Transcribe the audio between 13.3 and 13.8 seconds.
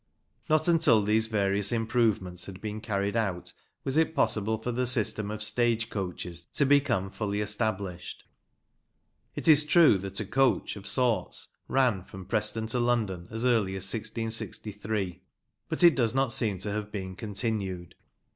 early